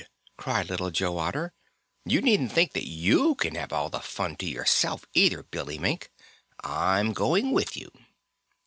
[0.35, 1.53] cried Little Joe Otter.
[2.05, 6.09] "You needn't think that you can have all the fun to yourself either, Billy Mink.
[6.63, 7.91] I'm going with you."